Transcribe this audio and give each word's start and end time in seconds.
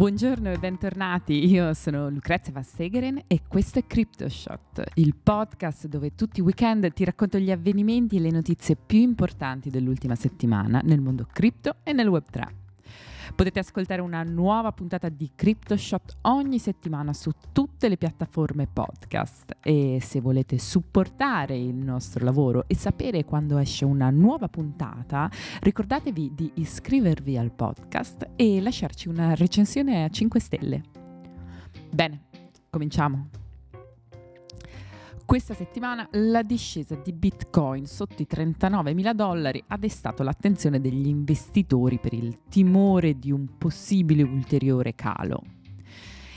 Buongiorno 0.00 0.50
e 0.50 0.56
bentornati, 0.56 1.44
io 1.46 1.74
sono 1.74 2.08
Lucrezia 2.08 2.54
Vassegeren 2.54 3.24
e 3.26 3.42
questo 3.46 3.80
è 3.80 3.86
CryptoShot, 3.86 4.92
il 4.94 5.14
podcast 5.14 5.88
dove 5.88 6.14
tutti 6.14 6.40
i 6.40 6.42
weekend 6.42 6.90
ti 6.94 7.04
racconto 7.04 7.36
gli 7.36 7.50
avvenimenti 7.50 8.16
e 8.16 8.20
le 8.20 8.30
notizie 8.30 8.76
più 8.76 9.00
importanti 9.00 9.68
dell'ultima 9.68 10.14
settimana 10.14 10.80
nel 10.82 11.02
mondo 11.02 11.26
cripto 11.30 11.74
e 11.82 11.92
nel 11.92 12.08
Web3. 12.08 12.59
Potete 13.34 13.58
ascoltare 13.58 14.00
una 14.00 14.22
nuova 14.22 14.72
puntata 14.72 15.08
di 15.08 15.30
CryptoShot 15.34 16.18
ogni 16.22 16.58
settimana 16.58 17.12
su 17.12 17.30
tutte 17.52 17.88
le 17.88 17.96
piattaforme 17.96 18.66
podcast 18.66 19.56
e 19.62 19.98
se 20.02 20.20
volete 20.20 20.58
supportare 20.58 21.56
il 21.56 21.74
nostro 21.74 22.24
lavoro 22.24 22.64
e 22.66 22.74
sapere 22.74 23.24
quando 23.24 23.58
esce 23.58 23.84
una 23.84 24.10
nuova 24.10 24.48
puntata, 24.48 25.30
ricordatevi 25.60 26.32
di 26.34 26.50
iscrivervi 26.54 27.38
al 27.38 27.52
podcast 27.52 28.30
e 28.36 28.60
lasciarci 28.60 29.08
una 29.08 29.34
recensione 29.34 30.04
a 30.04 30.08
5 30.08 30.40
stelle. 30.40 30.82
Bene, 31.90 32.22
cominciamo. 32.68 33.39
Questa 35.30 35.54
settimana 35.54 36.08
la 36.14 36.42
discesa 36.42 36.96
di 36.96 37.12
Bitcoin 37.12 37.86
sotto 37.86 38.20
i 38.20 38.26
39 38.26 38.94
mila 38.94 39.12
dollari 39.12 39.62
ha 39.68 39.76
destato 39.76 40.24
l'attenzione 40.24 40.80
degli 40.80 41.06
investitori 41.06 42.00
per 42.00 42.14
il 42.14 42.40
timore 42.48 43.16
di 43.16 43.30
un 43.30 43.46
possibile 43.56 44.24
ulteriore 44.24 44.96
calo. 44.96 45.59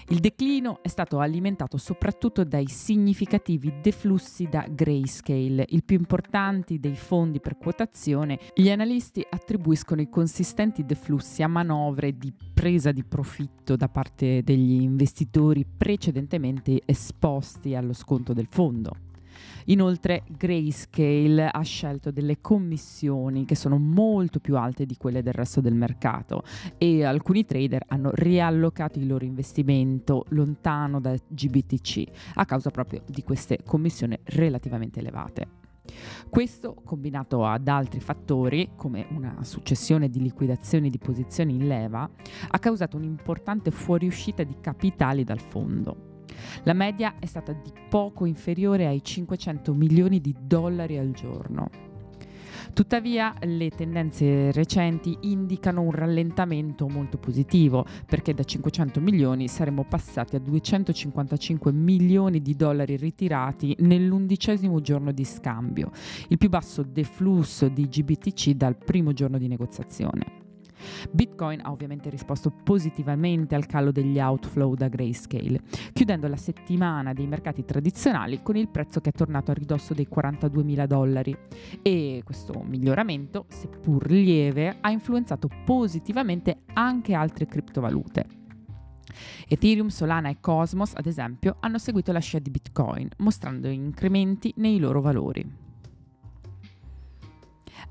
Il 0.09 0.19
declino 0.19 0.79
è 0.81 0.87
stato 0.87 1.19
alimentato 1.19 1.77
soprattutto 1.77 2.43
dai 2.43 2.67
significativi 2.67 3.73
deflussi 3.81 4.47
da 4.49 4.65
Grayscale, 4.69 5.65
il 5.69 5.83
più 5.83 5.97
importante 5.97 6.79
dei 6.79 6.95
fondi 6.95 7.39
per 7.39 7.57
quotazione. 7.57 8.39
Gli 8.53 8.69
analisti 8.69 9.25
attribuiscono 9.27 10.01
i 10.01 10.09
consistenti 10.09 10.85
deflussi 10.85 11.41
a 11.41 11.47
manovre 11.47 12.17
di 12.17 12.33
presa 12.53 12.91
di 12.91 13.03
profitto 13.03 13.75
da 13.75 13.87
parte 13.87 14.43
degli 14.43 14.81
investitori 14.81 15.65
precedentemente 15.65 16.81
esposti 16.85 17.75
allo 17.75 17.93
sconto 17.93 18.33
del 18.33 18.47
fondo. 18.49 19.11
Inoltre 19.65 20.23
Grayscale 20.27 21.47
ha 21.49 21.61
scelto 21.61 22.11
delle 22.11 22.41
commissioni 22.41 23.45
che 23.45 23.55
sono 23.55 23.77
molto 23.77 24.39
più 24.39 24.57
alte 24.57 24.85
di 24.85 24.97
quelle 24.97 25.21
del 25.21 25.33
resto 25.33 25.61
del 25.61 25.75
mercato 25.75 26.43
e 26.77 27.03
alcuni 27.03 27.45
trader 27.45 27.83
hanno 27.87 28.11
riallocato 28.13 28.99
il 28.99 29.07
loro 29.07 29.25
investimento 29.25 30.25
lontano 30.29 30.99
da 30.99 31.15
GBTC 31.27 32.03
a 32.35 32.45
causa 32.45 32.69
proprio 32.69 33.01
di 33.07 33.23
queste 33.23 33.59
commissioni 33.63 34.17
relativamente 34.23 34.99
elevate. 34.99 35.61
Questo, 36.29 36.75
combinato 36.83 37.45
ad 37.45 37.67
altri 37.67 37.99
fattori, 37.99 38.71
come 38.75 39.05
una 39.09 39.43
successione 39.43 40.09
di 40.09 40.21
liquidazioni 40.21 40.89
di 40.89 40.97
posizioni 40.97 41.55
in 41.55 41.67
leva, 41.67 42.09
ha 42.49 42.59
causato 42.59 42.97
un'importante 42.97 43.69
fuoriuscita 43.69 44.43
di 44.43 44.55
capitali 44.59 45.23
dal 45.23 45.41
fondo. 45.41 46.12
La 46.63 46.73
media 46.73 47.15
è 47.19 47.25
stata 47.25 47.51
di 47.51 47.71
poco 47.89 48.25
inferiore 48.25 48.87
ai 48.87 49.03
500 49.03 49.73
milioni 49.73 50.21
di 50.21 50.35
dollari 50.39 50.97
al 50.97 51.11
giorno. 51.11 51.91
Tuttavia 52.73 53.35
le 53.41 53.69
tendenze 53.69 54.51
recenti 54.51 55.15
indicano 55.21 55.81
un 55.81 55.91
rallentamento 55.91 56.87
molto 56.87 57.17
positivo 57.17 57.85
perché 58.07 58.33
da 58.33 58.43
500 58.43 58.99
milioni 58.99 59.47
saremmo 59.47 59.83
passati 59.83 60.35
a 60.35 60.39
255 60.39 61.71
milioni 61.71 62.41
di 62.41 62.55
dollari 62.55 62.95
ritirati 62.95 63.75
nell'undicesimo 63.79 64.81
giorno 64.81 65.11
di 65.11 65.23
scambio, 65.23 65.91
il 66.29 66.37
più 66.39 66.49
basso 66.49 66.81
deflusso 66.81 67.67
di 67.67 67.87
GBTC 67.87 68.51
dal 68.51 68.75
primo 68.75 69.13
giorno 69.13 69.37
di 69.37 69.47
negoziazione. 69.47 70.42
Bitcoin 71.11 71.61
ha 71.61 71.71
ovviamente 71.71 72.09
risposto 72.09 72.51
positivamente 72.51 73.55
al 73.55 73.65
calo 73.65 73.91
degli 73.91 74.19
outflow 74.19 74.75
da 74.75 74.87
Grayscale, 74.87 75.61
chiudendo 75.93 76.27
la 76.27 76.37
settimana 76.37 77.13
dei 77.13 77.27
mercati 77.27 77.65
tradizionali 77.65 78.41
con 78.41 78.55
il 78.55 78.69
prezzo 78.69 78.99
che 78.99 79.09
è 79.09 79.13
tornato 79.13 79.51
a 79.51 79.53
ridosso 79.53 79.93
dei 79.93 80.07
42 80.07 80.63
mila 80.63 80.85
dollari 80.85 81.35
e 81.81 82.21
questo 82.23 82.61
miglioramento, 82.63 83.45
seppur 83.49 84.09
lieve, 84.09 84.77
ha 84.81 84.89
influenzato 84.89 85.49
positivamente 85.65 86.63
anche 86.73 87.13
altre 87.13 87.45
criptovalute. 87.45 88.41
Ethereum, 89.47 89.87
Solana 89.89 90.29
e 90.29 90.37
Cosmos, 90.39 90.93
ad 90.95 91.05
esempio, 91.05 91.57
hanno 91.59 91.77
seguito 91.77 92.11
la 92.11 92.19
scia 92.19 92.39
di 92.39 92.49
Bitcoin, 92.49 93.09
mostrando 93.17 93.67
incrementi 93.67 94.53
nei 94.57 94.79
loro 94.79 95.01
valori. 95.01 95.62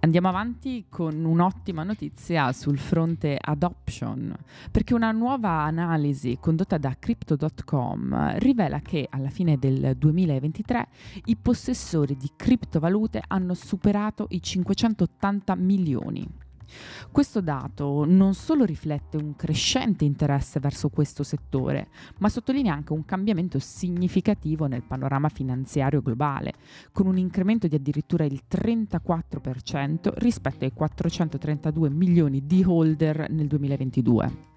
Andiamo 0.05 0.27
avanti 0.27 0.87
con 0.89 1.25
un'ottima 1.25 1.85
notizia 1.85 2.53
sul 2.53 2.77
fronte 2.77 3.39
adoption, 3.41 4.37
perché 4.69 4.95
una 4.95 5.13
nuova 5.13 5.63
analisi 5.63 6.39
condotta 6.41 6.77
da 6.77 6.97
Crypto.com 6.99 8.37
rivela 8.39 8.81
che 8.81 9.07
alla 9.09 9.31
fine 9.31 9.59
del 9.59 9.95
2023 9.97 10.89
i 11.27 11.37
possessori 11.37 12.17
di 12.17 12.33
criptovalute 12.35 13.23
hanno 13.29 13.55
superato 13.55 14.27
i 14.31 14.43
580 14.43 15.55
milioni. 15.55 16.29
Questo 17.11 17.41
dato 17.41 18.05
non 18.07 18.35
solo 18.35 18.65
riflette 18.65 19.17
un 19.17 19.37
crescente 19.37 20.05
interesse 20.05 20.61
verso 20.61 20.89
questo 20.89 21.23
settore, 21.23 21.89
ma 22.19 22.29
sottolinea 22.29 22.73
anche 22.73 22.93
un 22.93 23.05
cambiamento 23.05 23.59
significativo 23.59 24.67
nel 24.67 24.83
panorama 24.83 25.29
finanziario 25.29 26.03
globale, 26.03 26.55
con 26.93 27.07
un 27.07 27.19
incremento 27.19 27.67
di 27.67 27.77
addirittura 27.77 28.25
il 28.25 28.43
34% 28.51 30.13
rispetto 30.15 30.65
ai 30.65 30.73
432 30.73 31.91
milioni 31.91 32.47
di 32.47 32.65
holder 32.67 33.31
nel 33.31 33.47
2022. 33.47 34.51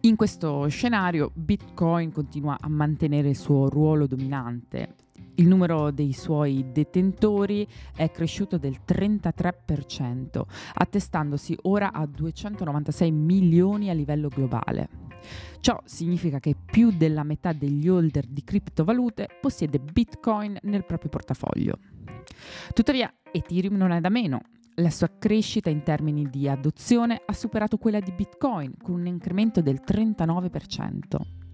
In 0.00 0.16
questo 0.16 0.66
scenario 0.66 1.30
Bitcoin 1.32 2.10
continua 2.10 2.58
a 2.60 2.68
mantenere 2.68 3.28
il 3.28 3.36
suo 3.36 3.68
ruolo 3.68 4.06
dominante 4.06 4.94
il 5.36 5.46
numero 5.46 5.90
dei 5.90 6.12
suoi 6.12 6.66
detentori 6.72 7.66
è 7.94 8.10
cresciuto 8.10 8.58
del 8.58 8.80
33%, 8.86 10.42
attestandosi 10.74 11.56
ora 11.62 11.92
a 11.92 12.06
296 12.06 13.10
milioni 13.10 13.90
a 13.90 13.94
livello 13.94 14.28
globale. 14.28 14.88
Ciò 15.60 15.80
significa 15.84 16.38
che 16.38 16.54
più 16.54 16.90
della 16.90 17.24
metà 17.24 17.52
degli 17.52 17.88
holder 17.88 18.26
di 18.26 18.44
criptovalute 18.44 19.28
possiede 19.40 19.78
Bitcoin 19.78 20.56
nel 20.62 20.84
proprio 20.84 21.10
portafoglio. 21.10 21.78
Tuttavia, 22.72 23.12
Ethereum 23.32 23.76
non 23.76 23.90
è 23.90 24.00
da 24.00 24.08
meno. 24.08 24.40
La 24.76 24.90
sua 24.90 25.10
crescita 25.18 25.70
in 25.70 25.82
termini 25.82 26.28
di 26.28 26.48
adozione 26.48 27.20
ha 27.24 27.32
superato 27.32 27.78
quella 27.78 28.00
di 28.00 28.12
Bitcoin 28.12 28.74
con 28.82 28.94
un 28.94 29.06
incremento 29.06 29.62
del 29.62 29.80
39%. 29.84 31.45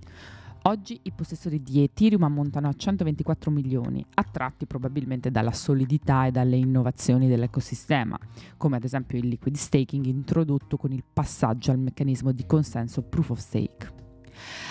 Oggi 0.65 1.01
i 1.03 1.11
possessori 1.11 1.61
di 1.61 1.83
Ethereum 1.83 2.23
ammontano 2.23 2.69
a 2.69 2.73
124 2.73 3.51
milioni, 3.51 4.05
attratti 4.15 4.65
probabilmente 4.65 5.33
dalla 5.33 5.51
solidità 5.51 6.27
e 6.27 6.31
dalle 6.31 6.55
innovazioni 6.55 7.27
dell'ecosistema, 7.27 8.17
come 8.57 8.77
ad 8.77 8.85
esempio 8.85 9.19
il 9.19 9.27
liquid 9.27 9.57
staking 9.57 10.05
introdotto 10.05 10.77
con 10.77 10.93
il 10.93 11.03
passaggio 11.13 11.73
al 11.73 11.81
meccanismo 11.81 12.31
di 12.31 12.47
consenso 12.47 13.03
proof 13.03 13.31
of 13.31 13.39
stake. 13.41 13.93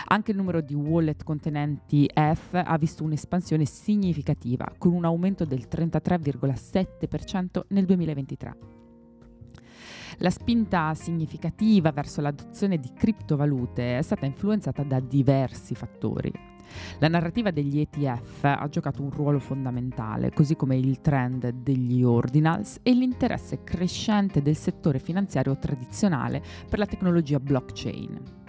Anche 0.07 0.31
il 0.31 0.38
numero 0.38 0.62
di 0.62 0.75
wallet 0.75 1.25
contenenti 1.25 2.09
ETH 2.12 2.53
ha 2.53 2.78
visto 2.78 3.03
un'espansione 3.03 3.66
significativa, 3.66 4.72
con 4.78 4.94
un 4.94 5.03
aumento 5.03 5.44
del 5.44 5.68
33,7% 5.69 7.63
nel 7.68 7.84
2023. 7.84 8.81
La 10.18 10.30
spinta 10.30 10.94
significativa 10.94 11.92
verso 11.92 12.22
l'adozione 12.22 12.80
di 12.80 12.92
criptovalute 12.94 13.98
è 13.98 14.02
stata 14.02 14.26
influenzata 14.26 14.84
da 14.84 15.00
diversi 15.00 15.76
fattori. 15.76 16.32
La 17.00 17.08
narrativa 17.08 17.52
degli 17.52 17.80
ETF 17.80 18.46
ha 18.46 18.68
giocato 18.70 19.02
un 19.02 19.10
ruolo 19.10 19.40
fondamentale, 19.40 20.32
così 20.32 20.56
come 20.56 20.78
il 20.78 21.02
trend 21.02 21.50
degli 21.50 22.04
ordinals 22.04 22.80
e 22.82 22.94
l'interesse 22.94 23.64
crescente 23.64 24.42
del 24.42 24.56
settore 24.56 25.00
finanziario 25.00 25.58
tradizionale 25.58 26.42
per 26.69 26.80
la 26.80 26.86
tecnologia 26.86 27.40
blockchain. 27.40 28.40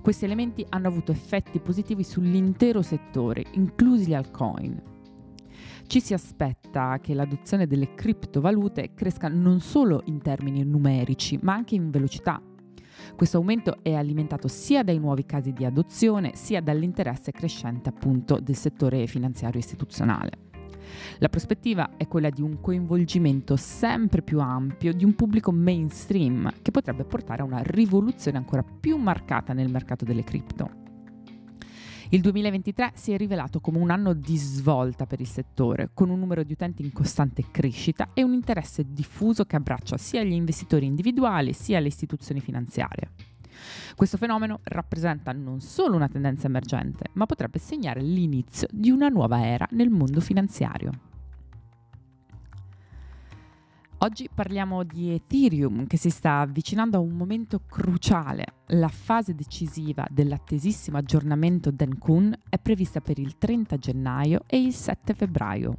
Questi 0.00 0.24
elementi 0.24 0.64
hanno 0.68 0.88
avuto 0.88 1.12
effetti 1.12 1.60
positivi 1.60 2.02
sull'intero 2.02 2.82
settore, 2.82 3.44
inclusi 3.52 4.06
gli 4.08 4.14
altcoin, 4.14 4.91
ci 5.86 6.00
si 6.00 6.14
aspetta 6.14 6.98
che 7.00 7.14
l'adozione 7.14 7.66
delle 7.66 7.94
criptovalute 7.94 8.94
cresca 8.94 9.28
non 9.28 9.60
solo 9.60 10.02
in 10.06 10.20
termini 10.20 10.64
numerici, 10.64 11.38
ma 11.42 11.54
anche 11.54 11.74
in 11.74 11.90
velocità. 11.90 12.40
Questo 13.16 13.36
aumento 13.36 13.78
è 13.82 13.94
alimentato 13.94 14.48
sia 14.48 14.82
dai 14.82 14.98
nuovi 14.98 15.24
casi 15.24 15.52
di 15.52 15.64
adozione, 15.64 16.34
sia 16.34 16.60
dall'interesse 16.60 17.32
crescente 17.32 17.88
appunto 17.88 18.38
del 18.40 18.56
settore 18.56 19.06
finanziario 19.06 19.58
istituzionale. 19.58 20.50
La 21.18 21.28
prospettiva 21.28 21.96
è 21.96 22.06
quella 22.06 22.30
di 22.30 22.42
un 22.42 22.60
coinvolgimento 22.60 23.56
sempre 23.56 24.22
più 24.22 24.40
ampio 24.40 24.92
di 24.92 25.04
un 25.04 25.14
pubblico 25.14 25.52
mainstream 25.52 26.50
che 26.60 26.70
potrebbe 26.70 27.04
portare 27.04 27.42
a 27.42 27.46
una 27.46 27.62
rivoluzione 27.62 28.38
ancora 28.38 28.62
più 28.62 28.96
marcata 28.96 29.52
nel 29.52 29.70
mercato 29.70 30.04
delle 30.04 30.24
cripto. 30.24 30.81
Il 32.12 32.20
2023 32.20 32.92
si 32.94 33.12
è 33.12 33.16
rivelato 33.16 33.60
come 33.60 33.78
un 33.78 33.88
anno 33.88 34.12
di 34.12 34.36
svolta 34.36 35.06
per 35.06 35.22
il 35.22 35.26
settore, 35.26 35.92
con 35.94 36.10
un 36.10 36.18
numero 36.18 36.42
di 36.42 36.52
utenti 36.52 36.82
in 36.82 36.92
costante 36.92 37.46
crescita 37.50 38.10
e 38.12 38.22
un 38.22 38.34
interesse 38.34 38.84
diffuso 38.86 39.46
che 39.46 39.56
abbraccia 39.56 39.96
sia 39.96 40.22
gli 40.22 40.32
investitori 40.32 40.84
individuali 40.84 41.54
sia 41.54 41.80
le 41.80 41.86
istituzioni 41.86 42.40
finanziarie. 42.40 43.12
Questo 43.96 44.18
fenomeno 44.18 44.60
rappresenta 44.64 45.32
non 45.32 45.60
solo 45.60 45.96
una 45.96 46.08
tendenza 46.08 46.48
emergente, 46.48 47.06
ma 47.14 47.24
potrebbe 47.24 47.58
segnare 47.58 48.02
l'inizio 48.02 48.68
di 48.70 48.90
una 48.90 49.08
nuova 49.08 49.46
era 49.46 49.66
nel 49.70 49.88
mondo 49.88 50.20
finanziario. 50.20 51.11
Oggi 54.02 54.28
parliamo 54.34 54.82
di 54.82 55.14
Ethereum 55.14 55.86
che 55.86 55.96
si 55.96 56.10
sta 56.10 56.40
avvicinando 56.40 56.96
a 56.96 57.00
un 57.00 57.12
momento 57.12 57.60
cruciale. 57.68 58.44
La 58.70 58.88
fase 58.88 59.32
decisiva 59.32 60.04
dell'attesissimo 60.10 60.96
aggiornamento 60.96 61.70
Denkun 61.70 62.36
è 62.48 62.58
prevista 62.58 63.00
per 63.00 63.20
il 63.20 63.38
30 63.38 63.76
gennaio 63.76 64.42
e 64.46 64.60
il 64.60 64.72
7 64.72 65.14
febbraio. 65.14 65.78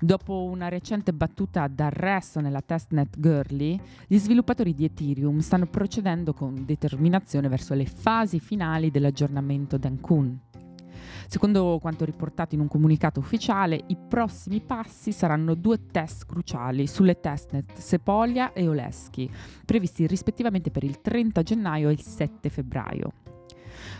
Dopo 0.00 0.44
una 0.44 0.68
recente 0.68 1.12
battuta 1.12 1.68
d'arresto 1.68 2.40
nella 2.40 2.62
testnet 2.62 3.18
Girly, 3.18 3.78
gli 4.06 4.16
sviluppatori 4.16 4.72
di 4.72 4.86
Ethereum 4.86 5.40
stanno 5.40 5.66
procedendo 5.66 6.32
con 6.32 6.64
determinazione 6.64 7.48
verso 7.48 7.74
le 7.74 7.84
fasi 7.84 8.40
finali 8.40 8.90
dell'aggiornamento 8.90 9.76
Denkun. 9.76 10.48
Secondo 11.26 11.78
quanto 11.80 12.04
riportato 12.04 12.54
in 12.54 12.60
un 12.60 12.68
comunicato 12.68 13.20
ufficiale, 13.20 13.80
i 13.88 13.96
prossimi 13.96 14.60
passi 14.60 15.12
saranno 15.12 15.54
due 15.54 15.86
test 15.90 16.26
cruciali 16.26 16.86
sulle 16.86 17.20
testnet 17.20 17.76
Sepolia 17.76 18.52
e 18.52 18.68
Oleski, 18.68 19.30
previsti 19.64 20.06
rispettivamente 20.06 20.70
per 20.70 20.84
il 20.84 21.00
30 21.00 21.42
gennaio 21.42 21.88
e 21.88 21.92
il 21.92 22.02
7 22.02 22.48
febbraio. 22.48 23.12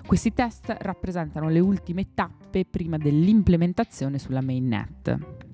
Questi 0.07 0.33
test 0.33 0.75
rappresentano 0.81 1.49
le 1.49 1.61
ultime 1.61 2.15
tappe 2.15 2.65
prima 2.65 2.97
dell'implementazione 2.97 4.19
sulla 4.19 4.41
mainnet. 4.41 5.49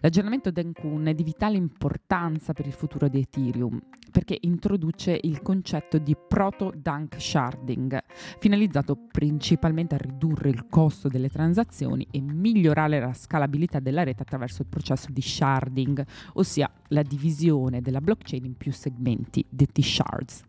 L'aggiornamento 0.00 0.50
Denkun 0.50 1.06
è 1.06 1.14
di 1.14 1.22
vitale 1.22 1.56
importanza 1.56 2.52
per 2.52 2.66
il 2.66 2.72
futuro 2.72 3.08
di 3.08 3.20
Ethereum 3.20 3.80
perché 4.16 4.38
introduce 4.40 5.18
il 5.24 5.42
concetto 5.42 5.98
di 5.98 6.16
proto-dunk 6.16 7.20
sharding, 7.20 8.02
finalizzato 8.38 8.96
principalmente 9.10 9.94
a 9.94 9.98
ridurre 9.98 10.48
il 10.48 10.68
costo 10.70 11.08
delle 11.08 11.28
transazioni 11.28 12.06
e 12.10 12.20
migliorare 12.22 12.98
la 12.98 13.12
scalabilità 13.12 13.78
della 13.78 14.04
rete 14.04 14.22
attraverso 14.22 14.62
il 14.62 14.68
processo 14.68 15.08
di 15.10 15.20
sharding, 15.20 16.02
ossia 16.34 16.70
la 16.88 17.02
divisione 17.02 17.82
della 17.82 18.00
blockchain 18.00 18.46
in 18.46 18.56
più 18.56 18.72
segmenti, 18.72 19.44
detti 19.50 19.82
shards. 19.82 20.44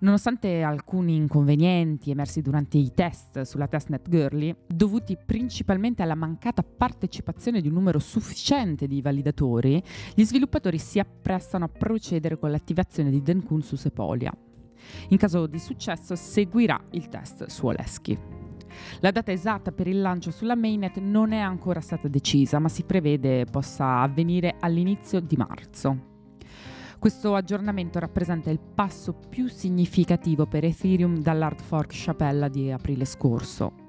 Nonostante 0.00 0.62
alcuni 0.62 1.16
inconvenienti 1.16 2.10
emersi 2.10 2.42
durante 2.42 2.76
i 2.76 2.92
test 2.94 3.42
sulla 3.42 3.66
testnet 3.66 4.08
Girly, 4.08 4.54
dovuti 4.66 5.16
principalmente 5.16 6.02
alla 6.02 6.14
mancata 6.14 6.62
partecipazione 6.62 7.60
di 7.60 7.68
un 7.68 7.74
numero 7.74 7.98
sufficiente 7.98 8.86
di 8.86 9.00
validatori, 9.00 9.82
gli 10.14 10.24
sviluppatori 10.24 10.78
si 10.78 10.98
apprestano 10.98 11.64
a 11.64 11.68
procedere 11.68 12.38
con 12.38 12.50
l'attivazione 12.50 13.10
di 13.10 13.22
Denkun 13.22 13.62
su 13.62 13.76
Sepolia. 13.76 14.32
In 15.08 15.16
caso 15.16 15.46
di 15.46 15.58
successo 15.58 16.14
seguirà 16.14 16.80
il 16.90 17.08
test 17.08 17.46
su 17.46 17.66
Oleski. 17.66 18.18
La 19.00 19.10
data 19.10 19.32
esatta 19.32 19.72
per 19.72 19.86
il 19.86 20.00
lancio 20.02 20.30
sulla 20.30 20.54
mainnet 20.54 20.98
non 20.98 21.32
è 21.32 21.38
ancora 21.38 21.80
stata 21.80 22.08
decisa, 22.08 22.58
ma 22.58 22.68
si 22.68 22.82
prevede 22.82 23.46
possa 23.46 24.00
avvenire 24.00 24.56
all'inizio 24.60 25.20
di 25.20 25.36
marzo. 25.36 26.15
Questo 26.98 27.34
aggiornamento 27.34 27.98
rappresenta 27.98 28.50
il 28.50 28.58
passo 28.58 29.12
più 29.12 29.48
significativo 29.48 30.46
per 30.46 30.64
Ethereum 30.64 31.18
dall'hard 31.18 31.60
fork 31.60 31.92
Chapella 31.92 32.48
di 32.48 32.70
aprile 32.70 33.04
scorso. 33.04 33.84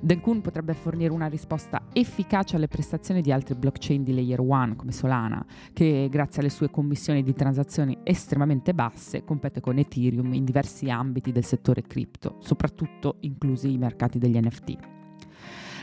Denkun 0.00 0.40
potrebbe 0.40 0.74
fornire 0.74 1.12
una 1.12 1.26
risposta 1.26 1.86
efficace 1.92 2.56
alle 2.56 2.68
prestazioni 2.68 3.20
di 3.22 3.32
altre 3.32 3.54
blockchain 3.54 4.02
di 4.02 4.14
layer 4.14 4.40
1 4.40 4.76
come 4.76 4.92
Solana, 4.92 5.44
che 5.72 6.08
grazie 6.10 6.40
alle 6.40 6.50
sue 6.50 6.70
commissioni 6.70 7.22
di 7.22 7.34
transazioni 7.34 7.98
estremamente 8.02 8.74
basse 8.74 9.24
compete 9.24 9.60
con 9.60 9.78
Ethereum 9.78 10.32
in 10.34 10.44
diversi 10.44 10.90
ambiti 10.90 11.32
del 11.32 11.44
settore 11.44 11.82
cripto, 11.82 12.36
soprattutto 12.40 13.16
inclusi 13.20 13.72
i 13.72 13.78
mercati 13.78 14.18
degli 14.18 14.38
NFT. 14.38 14.99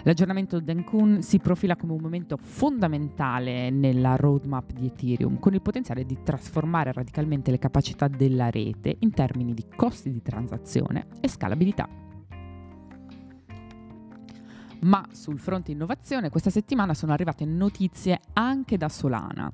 L'aggiornamento 0.03 0.59
Denkun 0.59 1.21
si 1.21 1.39
profila 1.39 1.75
come 1.75 1.93
un 1.93 2.01
momento 2.01 2.37
fondamentale 2.37 3.69
nella 3.69 4.15
roadmap 4.15 4.71
di 4.71 4.87
Ethereum, 4.87 5.39
con 5.39 5.53
il 5.53 5.61
potenziale 5.61 6.05
di 6.05 6.17
trasformare 6.23 6.91
radicalmente 6.93 7.51
le 7.51 7.59
capacità 7.59 8.07
della 8.07 8.49
rete 8.49 8.95
in 8.99 9.11
termini 9.11 9.53
di 9.53 9.65
costi 9.75 10.11
di 10.11 10.21
transazione 10.21 11.07
e 11.19 11.27
scalabilità. 11.27 11.87
Ma 14.81 15.03
sul 15.11 15.39
fronte 15.39 15.71
innovazione 15.71 16.29
questa 16.29 16.51
settimana 16.51 16.93
sono 16.93 17.11
arrivate 17.11 17.45
notizie 17.45 18.19
anche 18.33 18.77
da 18.77 18.89
Solana. 18.89 19.51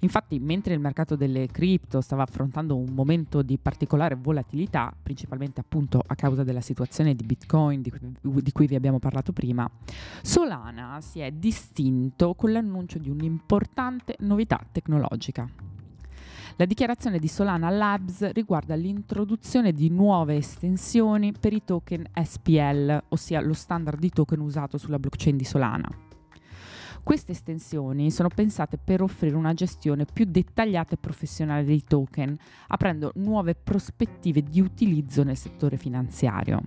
Infatti, 0.00 0.38
mentre 0.38 0.74
il 0.74 0.80
mercato 0.80 1.16
delle 1.16 1.46
cripto 1.46 2.00
stava 2.00 2.22
affrontando 2.22 2.76
un 2.76 2.92
momento 2.92 3.42
di 3.42 3.58
particolare 3.58 4.14
volatilità, 4.14 4.94
principalmente 5.02 5.60
appunto 5.60 6.02
a 6.04 6.14
causa 6.14 6.44
della 6.44 6.60
situazione 6.60 7.14
di 7.14 7.24
Bitcoin 7.24 7.82
di 7.82 7.90
cui, 7.90 8.42
di 8.42 8.52
cui 8.52 8.66
vi 8.66 8.74
abbiamo 8.74 8.98
parlato 8.98 9.32
prima, 9.32 9.70
Solana 10.22 11.00
si 11.00 11.20
è 11.20 11.30
distinto 11.30 12.34
con 12.34 12.52
l'annuncio 12.52 12.98
di 12.98 13.10
un'importante 13.10 14.16
novità 14.20 14.60
tecnologica. 14.70 15.48
La 16.56 16.66
dichiarazione 16.66 17.18
di 17.18 17.28
Solana 17.28 17.70
Labs 17.70 18.32
riguarda 18.32 18.74
l'introduzione 18.74 19.72
di 19.72 19.88
nuove 19.88 20.36
estensioni 20.36 21.32
per 21.32 21.54
i 21.54 21.62
token 21.64 22.04
SPL, 22.22 23.04
ossia 23.08 23.40
lo 23.40 23.54
standard 23.54 23.98
di 23.98 24.10
token 24.10 24.40
usato 24.40 24.76
sulla 24.76 24.98
blockchain 24.98 25.38
di 25.38 25.44
Solana. 25.44 25.88
Queste 27.02 27.32
estensioni 27.32 28.10
sono 28.10 28.28
pensate 28.28 28.78
per 28.78 29.02
offrire 29.02 29.34
una 29.36 29.54
gestione 29.54 30.04
più 30.04 30.26
dettagliata 30.26 30.94
e 30.94 30.98
professionale 30.98 31.64
dei 31.64 31.82
token, 31.82 32.36
aprendo 32.68 33.12
nuove 33.16 33.54
prospettive 33.54 34.42
di 34.42 34.60
utilizzo 34.60 35.22
nel 35.22 35.36
settore 35.36 35.76
finanziario. 35.76 36.60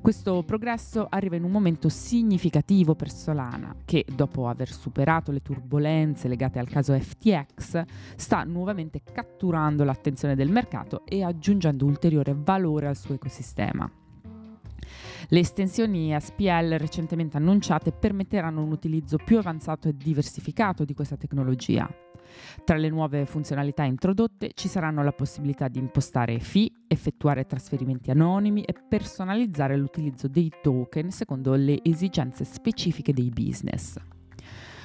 Questo 0.00 0.42
progresso 0.44 1.06
arriva 1.10 1.36
in 1.36 1.44
un 1.44 1.50
momento 1.50 1.90
significativo 1.90 2.94
per 2.94 3.10
Solana, 3.10 3.76
che 3.84 4.06
dopo 4.10 4.48
aver 4.48 4.72
superato 4.72 5.30
le 5.30 5.42
turbulenze 5.42 6.26
legate 6.26 6.58
al 6.58 6.68
caso 6.68 6.98
FTX, 6.98 7.84
sta 8.16 8.42
nuovamente 8.44 9.02
catturando 9.02 9.84
l'attenzione 9.84 10.34
del 10.34 10.50
mercato 10.50 11.04
e 11.04 11.22
aggiungendo 11.22 11.84
ulteriore 11.84 12.34
valore 12.34 12.86
al 12.86 12.96
suo 12.96 13.14
ecosistema. 13.14 13.99
Le 15.28 15.38
estensioni 15.38 16.16
SPL 16.18 16.76
recentemente 16.78 17.36
annunciate 17.36 17.92
permetteranno 17.92 18.62
un 18.62 18.72
utilizzo 18.72 19.16
più 19.16 19.38
avanzato 19.38 19.88
e 19.88 19.96
diversificato 19.96 20.84
di 20.84 20.94
questa 20.94 21.16
tecnologia. 21.16 21.88
Tra 22.64 22.76
le 22.76 22.88
nuove 22.88 23.26
funzionalità 23.26 23.82
introdotte 23.82 24.52
ci 24.54 24.68
saranno 24.68 25.02
la 25.02 25.12
possibilità 25.12 25.68
di 25.68 25.78
impostare 25.78 26.38
fee, 26.38 26.70
effettuare 26.86 27.46
trasferimenti 27.46 28.10
anonimi 28.10 28.62
e 28.62 28.74
personalizzare 28.88 29.76
l'utilizzo 29.76 30.28
dei 30.28 30.50
token 30.62 31.10
secondo 31.10 31.54
le 31.54 31.80
esigenze 31.82 32.44
specifiche 32.44 33.12
dei 33.12 33.30
business. 33.30 33.96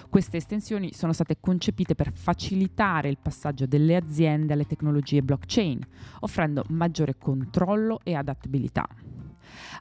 Queste 0.09 0.37
estensioni 0.37 0.93
sono 0.93 1.13
state 1.13 1.37
concepite 1.39 1.93
per 1.93 2.11
facilitare 2.13 3.09
il 3.09 3.17
passaggio 3.21 3.65
delle 3.65 3.95
aziende 3.95 4.53
alle 4.53 4.65
tecnologie 4.65 5.21
blockchain, 5.21 5.79
offrendo 6.21 6.63
maggiore 6.69 7.17
controllo 7.17 7.99
e 8.03 8.13
adattabilità. 8.13 8.87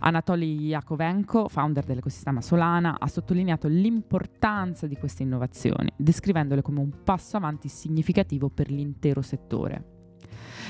Anatoly 0.01 0.67
Yakovenko, 0.67 1.49
founder 1.49 1.85
dell'ecosistema 1.85 2.41
Solana, 2.41 2.97
ha 2.99 3.07
sottolineato 3.07 3.69
l'importanza 3.69 4.87
di 4.87 4.97
queste 4.97 5.23
innovazioni, 5.23 5.93
descrivendole 5.97 6.63
come 6.63 6.81
un 6.81 6.91
passo 7.05 7.37
avanti 7.37 7.69
significativo 7.69 8.49
per 8.49 8.71
l'intero 8.71 9.23
settore. 9.23 9.93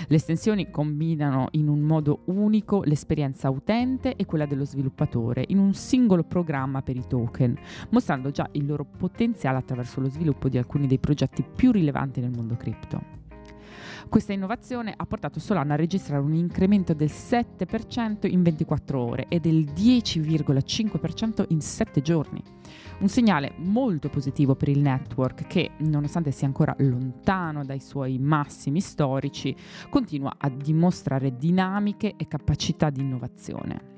Le 0.08 0.16
estensioni 0.16 0.70
combinano 0.70 1.48
in 1.52 1.68
un 1.68 1.80
modo 1.80 2.22
unico 2.26 2.82
l'esperienza 2.84 3.48
utente 3.50 4.16
e 4.16 4.26
quella 4.26 4.46
dello 4.46 4.64
sviluppatore 4.64 5.44
in 5.48 5.58
un 5.58 5.72
singolo 5.72 6.24
programma 6.24 6.82
per 6.82 6.96
i 6.96 7.06
token, 7.06 7.56
mostrando 7.90 8.30
già 8.30 8.48
il 8.52 8.66
loro 8.66 8.84
potenziale 8.84 9.58
attraverso 9.58 10.00
lo 10.00 10.08
sviluppo 10.08 10.48
di 10.48 10.58
alcuni 10.58 10.86
dei 10.86 10.98
progetti 10.98 11.44
più 11.44 11.70
rilevanti 11.70 12.20
nel 12.20 12.30
mondo 12.30 12.56
cripto. 12.56 13.23
Questa 14.08 14.32
innovazione 14.32 14.94
ha 14.96 15.06
portato 15.06 15.40
Solana 15.40 15.74
a 15.74 15.76
registrare 15.76 16.22
un 16.22 16.34
incremento 16.34 16.94
del 16.94 17.10
7% 17.10 18.30
in 18.30 18.42
24 18.42 19.00
ore 19.00 19.26
e 19.28 19.40
del 19.40 19.64
10,5% 19.64 21.46
in 21.48 21.60
7 21.60 22.00
giorni. 22.00 22.42
Un 23.00 23.08
segnale 23.08 23.54
molto 23.56 24.08
positivo 24.08 24.54
per 24.54 24.68
il 24.68 24.80
network 24.80 25.46
che, 25.48 25.72
nonostante 25.78 26.30
sia 26.30 26.46
ancora 26.46 26.74
lontano 26.78 27.64
dai 27.64 27.80
suoi 27.80 28.18
massimi 28.18 28.80
storici, 28.80 29.54
continua 29.90 30.34
a 30.38 30.48
dimostrare 30.48 31.36
dinamiche 31.36 32.14
e 32.16 32.28
capacità 32.28 32.90
di 32.90 33.00
innovazione. 33.00 33.92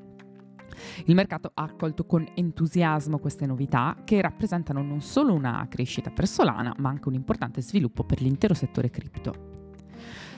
Il 1.06 1.14
mercato 1.14 1.50
ha 1.54 1.62
accolto 1.62 2.04
con 2.04 2.26
entusiasmo 2.34 3.18
queste 3.18 3.46
novità 3.46 3.96
che 4.04 4.20
rappresentano 4.20 4.82
non 4.82 5.00
solo 5.00 5.34
una 5.34 5.66
crescita 5.68 6.10
per 6.10 6.26
Solana, 6.26 6.75
ma 6.78 6.88
anche 6.88 7.08
un 7.08 7.14
importante 7.14 7.60
sviluppo 7.60 8.04
per 8.04 8.20
l'intero 8.20 8.54
settore 8.54 8.90
cripto. 8.90 9.55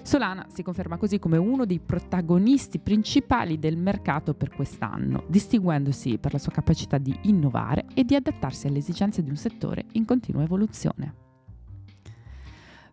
Solana 0.08 0.46
si 0.48 0.62
conferma 0.62 0.96
così 0.96 1.18
come 1.18 1.36
uno 1.36 1.66
dei 1.66 1.80
protagonisti 1.80 2.78
principali 2.78 3.58
del 3.58 3.76
mercato 3.76 4.32
per 4.32 4.48
quest'anno, 4.48 5.24
distinguendosi 5.28 6.16
per 6.16 6.32
la 6.32 6.38
sua 6.38 6.50
capacità 6.50 6.96
di 6.96 7.14
innovare 7.24 7.84
e 7.92 8.04
di 8.04 8.14
adattarsi 8.14 8.68
alle 8.68 8.78
esigenze 8.78 9.22
di 9.22 9.28
un 9.28 9.36
settore 9.36 9.84
in 9.92 10.06
continua 10.06 10.42
evoluzione. 10.42 11.14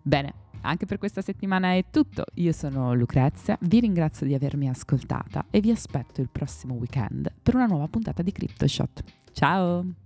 Bene, 0.01 0.34
anche 0.60 0.86
per 0.86 0.98
questa 0.98 1.22
settimana 1.22 1.75
è 1.75 1.86
tutto. 1.89 2.25
Io 2.34 2.51
sono 2.51 2.93
Lucrezia, 2.93 3.57
vi 3.62 3.79
ringrazio 3.79 4.25
di 4.25 4.34
avermi 4.34 4.67
ascoltata 4.67 5.45
e 5.50 5.62
vi 5.62 5.72
aspetto 5.72 6.19
il 6.19 6.27
prossimo 6.29 6.74
weekend 6.74 7.31
per 7.41 7.55
una 7.55 7.65
nuova 7.65 7.88
puntata 7.88 8.24
di 8.24 8.34
CryptoShot. 8.34 9.03
Ciao! 9.31 10.04